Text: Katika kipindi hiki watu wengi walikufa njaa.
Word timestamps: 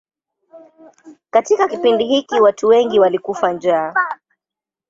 Katika 1.29 1.67
kipindi 1.69 2.05
hiki 2.05 2.39
watu 2.41 2.67
wengi 2.67 2.99
walikufa 2.99 3.53
njaa. 3.53 3.95